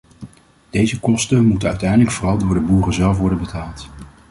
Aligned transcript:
Deze 0.69 0.99
kosten 0.99 1.45
moeten 1.45 1.69
uiteindelijk 1.69 2.11
vooral 2.11 2.37
door 2.37 2.53
de 2.53 2.59
boeren 2.59 2.93
zelf 2.93 3.17
worden 3.17 3.39
betaald. 3.39 3.89